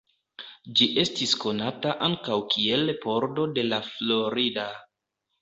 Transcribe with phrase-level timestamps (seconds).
[0.77, 4.67] Ĝi estis konata ankaŭ kiel pordo de La Florida.